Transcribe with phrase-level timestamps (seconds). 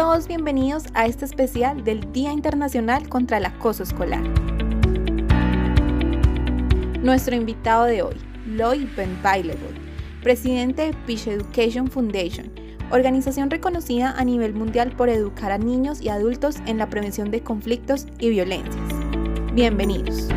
[0.00, 4.22] todos bienvenidos a este especial del Día Internacional contra el Acoso Escolar.
[7.02, 8.16] Nuestro invitado de hoy,
[8.46, 9.18] Lloyd Ben
[10.22, 12.50] presidente de Fish Education Foundation,
[12.90, 17.42] organización reconocida a nivel mundial por educar a niños y adultos en la prevención de
[17.42, 18.82] conflictos y violencias.
[19.52, 20.30] Bienvenidos.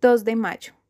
[0.00, 0.83] ...2 de mayo...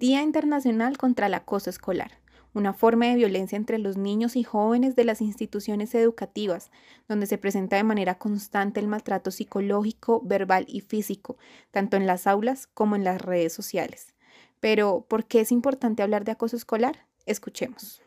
[0.00, 2.10] Día Internacional contra el Acoso Escolar,
[2.54, 6.70] una forma de violencia entre los niños y jóvenes de las instituciones educativas,
[7.06, 11.36] donde se presenta de manera constante el maltrato psicológico, verbal y físico,
[11.70, 14.14] tanto en las aulas como en las redes sociales.
[14.58, 17.04] Pero, ¿por qué es importante hablar de acoso escolar?
[17.26, 18.02] Escuchemos.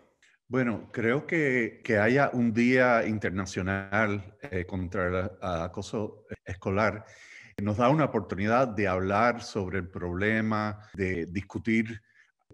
[0.47, 7.05] Bueno, creo que, que haya un día internacional eh, contra el acoso escolar
[7.61, 12.01] nos da una oportunidad de hablar sobre el problema, de discutir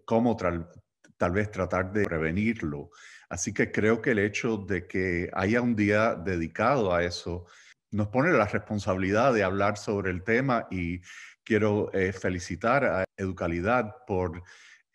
[0.05, 2.89] cómo tal vez tratar de prevenirlo.
[3.29, 7.45] Así que creo que el hecho de que haya un día dedicado a eso
[7.91, 11.01] nos pone la responsabilidad de hablar sobre el tema y
[11.43, 14.43] quiero eh, felicitar a Educalidad por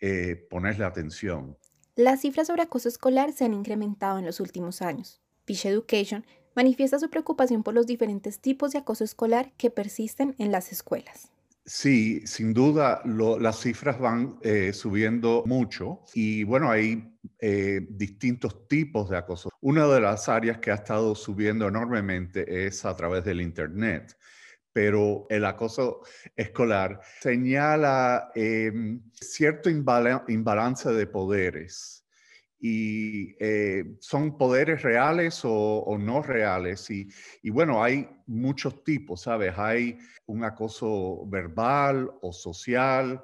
[0.00, 1.56] eh, ponerle atención.
[1.96, 5.20] Las cifras sobre acoso escolar se han incrementado en los últimos años.
[5.44, 6.24] Fish Education
[6.54, 11.30] manifiesta su preocupación por los diferentes tipos de acoso escolar que persisten en las escuelas.
[11.66, 19.08] Sí, sin duda las cifras van eh, subiendo mucho y bueno, hay eh, distintos tipos
[19.08, 19.48] de acoso.
[19.62, 24.14] Una de las áreas que ha estado subiendo enormemente es a través del Internet,
[24.74, 26.02] pero el acoso
[26.36, 32.03] escolar señala em, cierto imbalance de poderes
[32.66, 36.88] y eh, son poderes reales o, no reales.
[36.90, 39.52] Y, bueno, hay muchos tipos, ¿sabes?
[39.58, 43.22] Hay un acoso verbal o social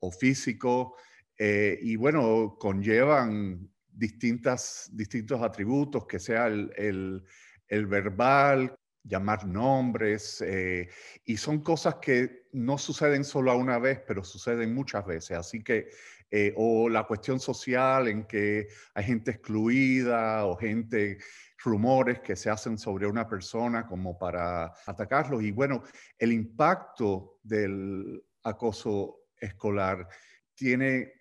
[0.00, 0.96] o físico
[1.38, 7.24] eh, y bueno, conllevan distintas, distintos atributos, que sea el,
[7.68, 8.74] verbal,
[9.04, 10.88] llamar nombres, eh,
[11.24, 15.38] y son cosas que no suceden solo una vez, pero suceden muchas veces.
[15.38, 15.90] Así que
[16.30, 21.18] eh, o la cuestión social en que hay gente excluida o gente,
[21.62, 25.42] rumores que se hacen sobre una persona como para atacarlos.
[25.42, 25.82] Y bueno,
[26.18, 30.08] el impacto del acoso escolar
[30.54, 31.12] tiene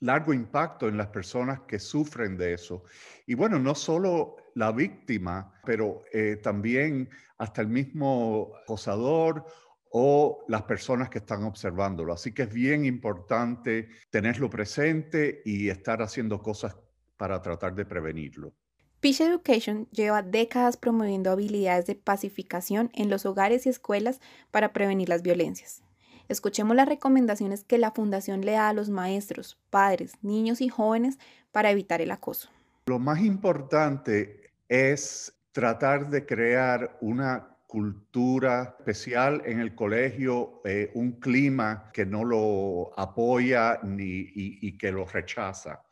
[0.00, 2.84] largo impacto en las personas que sufren de eso.
[3.26, 7.08] Y bueno, no solo la víctima, pero eh, también
[7.38, 9.44] hasta el mismo acosador
[9.90, 12.12] o las personas que están observándolo.
[12.12, 16.76] Así que es bien importante tenerlo presente y estar haciendo cosas
[17.16, 18.52] para tratar de prevenirlo.
[19.00, 24.20] Peace Education lleva décadas promoviendo habilidades de pacificación en los hogares y escuelas
[24.50, 25.82] para prevenir las violencias.
[26.28, 31.18] Escuchemos las recomendaciones que la Fundación le da a los maestros, padres, niños y jóvenes
[31.52, 32.48] para evitar el acoso.
[32.86, 41.18] Lo más importante es tratar de crear una cultura especial en el colegio, eh, un
[41.18, 45.82] clima que no lo apoya ni, y, que lo rechaza.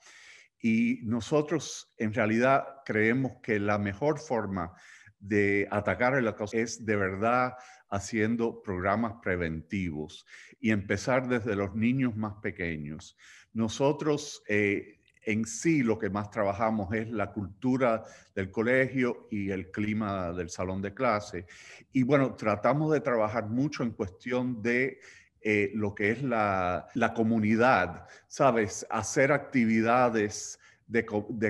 [0.59, 4.73] Y nosotros en realidad creemos que la mejor forma
[5.19, 7.55] de atacar el acoso es de verdad
[7.91, 10.27] haciendo programas preventivos
[10.61, 13.17] y empezar desde los niños más pequeños.
[13.53, 18.05] Nosotros eh, en sí lo que más trabajamos es la cultura
[18.35, 21.47] del colegio y el clima del salón de clase.
[21.93, 25.01] Y bueno, tratamos de trabajar mucho en cuestión de
[25.41, 28.87] eh, lo que es la, comunidad, ¿sabes?
[28.89, 31.05] Hacer actividades de,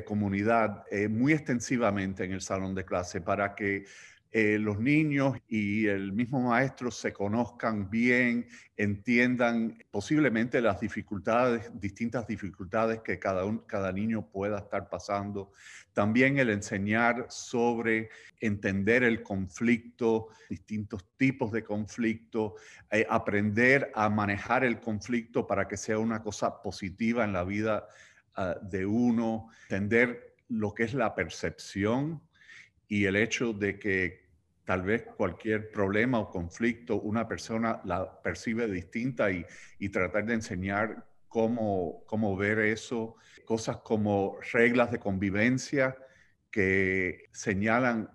[0.05, 3.85] comunidad eh, muy extensivamente en el salón de clase para que
[4.37, 12.27] eh, los niños y el mismo maestro se conozcan bien, entiendan posiblemente las dificultades, distintas
[12.27, 15.53] dificultades que cada, niño pueda estar pasando.
[15.93, 22.57] También el enseñar sobre entender el conflicto, distintos tipos de conflicto,
[22.91, 27.87] eh, aprender a manejar el conflicto para que sea una cosa positiva en la vida
[28.35, 32.21] ah, de uno, entender lo que es la percepción
[32.89, 34.24] y el hecho de que
[34.65, 39.45] tal vez cualquier problema o conflicto una persona la percibe distinta y,
[39.91, 45.97] tratar de enseñar cómo, cómo ver eso, cosas como reglas de convivencia
[46.51, 48.11] que señalan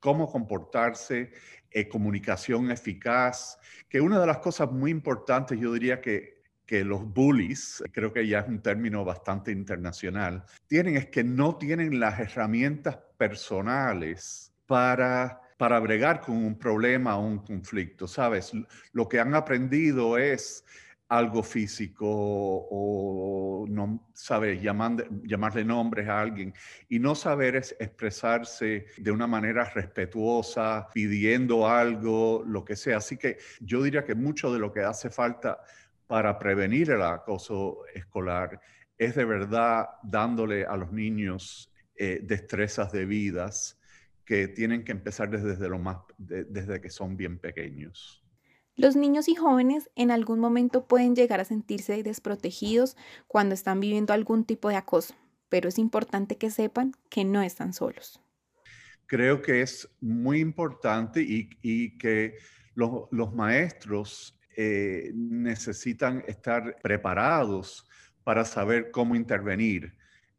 [0.00, 1.32] cómo comportarse,
[1.70, 3.58] eh, comunicación eficaz,
[3.88, 8.26] que una de las cosas muy importantes, yo diría que, que los bullies, creo que
[8.26, 15.40] ya es un término bastante internacional, tienen es que no tienen las herramientas personales para
[15.58, 18.52] para bregar con un problema o un conflicto, ¿sabes?
[18.92, 20.64] Lo que han aprendido es
[21.08, 26.54] algo físico o no saber llamarle nombres a alguien
[26.88, 32.98] y no saber expresarse de una manera respetuosa, pidiendo algo, lo que sea.
[32.98, 35.58] Así que yo diría que mucho de lo que hace falta
[36.06, 38.60] para prevenir el acoso escolar
[38.96, 43.77] es de verdad dándole a los niños eh, destrezas debidas
[44.28, 48.22] que tienen que empezar desde, lo más, desde que son bien pequeños.
[48.76, 52.94] Los niños y jóvenes en algún momento pueden llegar a sentirse desprotegidos
[53.26, 55.14] cuando están viviendo algún tipo de acoso,
[55.48, 58.20] pero es importante que sepan que no están solos.
[59.06, 62.36] Creo que es muy importante y, que
[62.74, 67.88] los, maestros eh, necesitan estar preparados
[68.24, 69.96] para saber cómo intervenir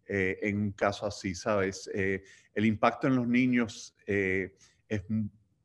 [0.10, 1.90] eh, en un caso así, ¿sabes?
[1.94, 2.24] Eh,
[2.54, 5.04] el impacto en los niños es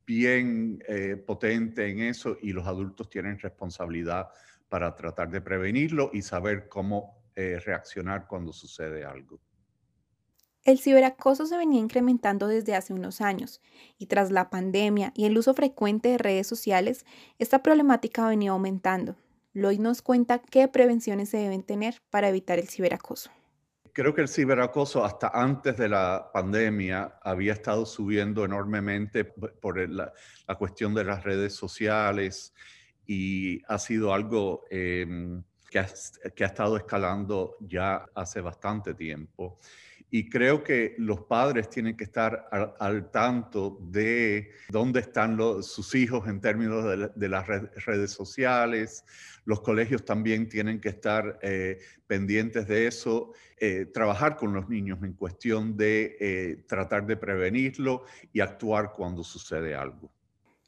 [0.06, 4.28] bien eh, potente en eso y los adultos tienen responsabilidad
[4.68, 9.40] para tratar de prevenirlo y saber cómo eh, reaccionar cuando sucede algo.
[10.62, 13.60] El ciberacoso se venía incrementando desde hace unos años
[13.98, 17.04] y tras la pandemia y el uso frecuente de redes sociales,
[17.38, 19.16] esta problemática venido aumentando.
[19.52, 23.30] Lloyd nos cuenta qué prevenciones se deben tener para evitar el ciberacoso
[23.94, 30.12] creo que el ciberacoso hasta antes de la pandemia había estado subiendo enormemente por la,
[30.58, 32.52] cuestión de las redes sociales
[33.06, 35.86] y ha sido algo em, que, ha,
[36.34, 39.58] que ha estado escalando ya hace bastante tiempo.
[40.16, 46.28] Y creo que los padres tienen que estar al, tanto de dónde están sus hijos
[46.28, 49.04] en términos de, las redes sociales.
[49.44, 55.02] Los colegios también tienen que estar eh, pendientes de eso, eh, trabajar con los niños
[55.02, 60.13] en cuestión de eh, tratar de prevenirlo y actuar cuando sucede algo.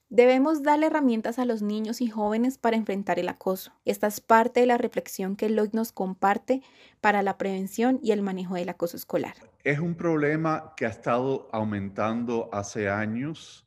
[0.09, 3.73] Debemos darle herramientas a los niños y jóvenes para enfrentar el acoso.
[3.85, 6.63] Esta es parte de la reflexión que Lloyd nos comparte
[7.01, 9.35] para la prevención y el manejo del acoso escolar.
[9.65, 13.67] Es un problema que ha estado aumentando hace años.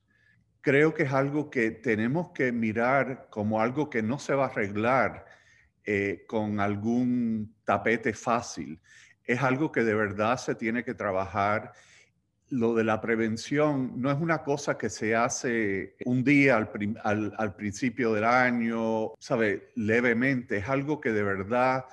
[0.62, 4.48] Creo que es algo que tenemos que mirar como algo que no se va a
[4.48, 5.26] arreglar
[5.84, 8.80] eh, con algún tapete fácil.
[9.26, 11.74] Es algo que de verdad se tiene que trabajar
[12.50, 18.14] lo de la prevención no es una cosa que se hace un día al, principio
[18.14, 19.72] del año, ¿sabe?
[19.76, 21.86] Levemente, es algo que de verdad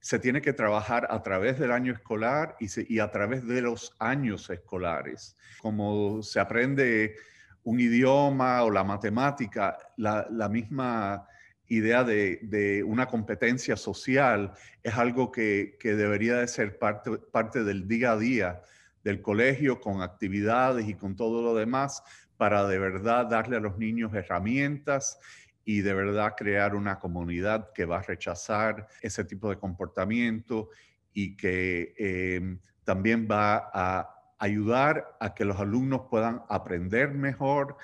[0.00, 4.48] se tiene que trabajar a través del año escolar y, a través de los años
[4.50, 5.36] escolares.
[5.60, 7.16] Como se aprende
[7.62, 11.28] un idioma o la matemática, la, misma
[11.68, 18.12] idea de, una competencia social es algo que, debería de ser parte, parte del día
[18.12, 18.62] a día
[19.04, 22.02] del colegio con actividades y con todo lo demás
[22.36, 25.18] para de verdad darle a los niños herramientas
[25.64, 30.70] y de verdad crear una comunidad que va a rechazar ese tipo de comportamiento
[31.12, 37.76] y que em, también va a ayudar a que los alumnos puedan aprender mejor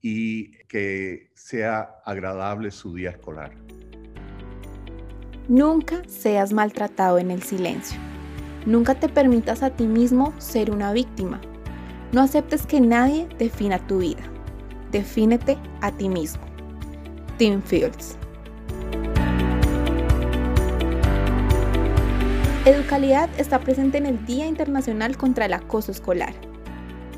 [0.00, 3.52] y que sea agradable su día escolar.
[5.48, 7.98] Nunca seas maltratado en el silencio.
[8.66, 11.40] Nunca te permitas a ti mismo ser una víctima.
[12.12, 14.22] No aceptes que nadie defina tu vida.
[14.90, 16.42] Defínete a ti mismo.
[17.36, 18.16] Tim Fields.
[22.64, 26.32] Educalidad está presente en el Día Internacional contra el Acoso Escolar.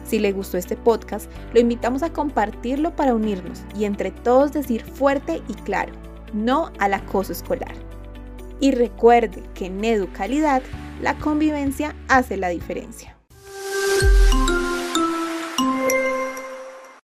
[0.04, 4.82] Si le gustó este podcast, lo invitamos a compartirlo para unirnos y entre todos decir
[4.82, 5.92] fuerte y claro,
[6.32, 7.75] no al acoso escolar.
[8.61, 10.62] Y recuerde que en Educalidad
[11.00, 13.15] la convivencia hace la diferencia.